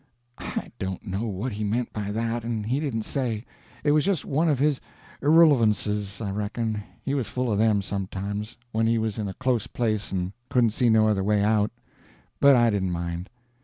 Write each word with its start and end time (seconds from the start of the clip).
I 0.39 0.71
don't 0.79 1.05
know 1.05 1.27
what 1.27 1.51
he 1.51 1.63
meant 1.63 1.93
by 1.93 2.11
that, 2.11 2.43
and 2.43 2.65
he 2.65 2.79
didn't 2.79 3.03
say; 3.03 3.45
it 3.83 3.91
was 3.91 4.03
just 4.03 4.25
one 4.25 4.49
of 4.49 4.57
his 4.57 4.81
irrulevances, 5.21 6.19
I 6.19 6.31
reckon—he 6.31 7.13
was 7.13 7.27
full 7.27 7.51
of 7.51 7.59
them, 7.59 7.83
sometimes, 7.83 8.57
when 8.71 8.87
he 8.87 8.97
was 8.97 9.19
in 9.19 9.27
a 9.27 9.35
close 9.35 9.67
place 9.67 10.11
and 10.11 10.33
couldn't 10.49 10.71
see 10.71 10.89
no 10.89 11.07
other 11.07 11.23
way 11.23 11.43
out—but 11.43 12.55
I 12.55 12.71
didn't 12.71 12.89
mind. 12.93 13.29